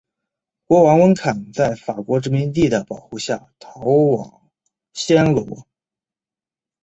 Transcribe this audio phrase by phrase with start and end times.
[0.65, 4.49] 国王温坎在法国殖民者的保护下逃往
[4.95, 5.67] 暹罗。